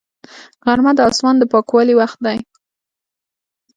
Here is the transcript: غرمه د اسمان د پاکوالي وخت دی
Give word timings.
غرمه 0.65 0.91
د 0.95 0.99
اسمان 1.09 1.35
د 1.39 1.43
پاکوالي 1.53 1.93
وخت 1.99 2.19
دی 2.25 2.37